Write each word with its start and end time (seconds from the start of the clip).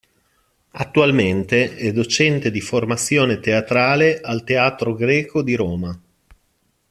Attualmente 0.71 1.75
è 1.75 1.91
docente 1.93 2.49
di 2.49 2.59
formazione 2.59 3.39
teatrale 3.39 4.19
al 4.21 4.43
Teatro 4.43 4.95
Greco 4.95 5.43
di 5.43 5.53
Roma. 5.53 6.01